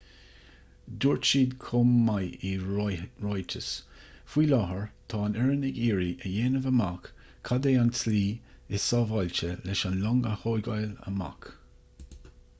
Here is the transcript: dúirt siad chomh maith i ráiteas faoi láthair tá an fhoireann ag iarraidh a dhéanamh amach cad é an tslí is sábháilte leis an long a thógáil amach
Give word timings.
dúirt 1.03 1.27
siad 1.31 1.51
chomh 1.63 1.89
maith 2.05 2.45
i 2.51 2.53
ráiteas 3.25 3.67
faoi 4.35 4.45
láthair 4.53 4.87
tá 5.13 5.19
an 5.25 5.37
fhoireann 5.41 5.67
ag 5.69 5.77
iarraidh 5.89 6.25
a 6.29 6.31
dhéanamh 6.37 6.65
amach 6.71 7.05
cad 7.51 7.69
é 7.73 7.73
an 7.83 7.93
tslí 7.99 8.21
is 8.79 8.87
sábháilte 8.87 9.51
leis 9.69 9.85
an 9.91 10.01
long 10.07 10.25
a 10.33 10.33
thógáil 10.45 10.97
amach 11.13 11.47